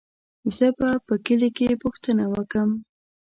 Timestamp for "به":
0.77-0.89